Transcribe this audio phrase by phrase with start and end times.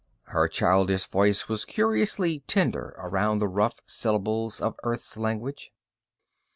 [0.29, 5.71] Her childish voice was curiously tender around the rough syllables of Earth's language.